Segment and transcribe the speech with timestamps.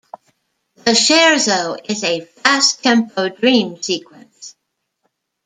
[0.83, 4.55] The scherzo is a fast-tempo dream sequence.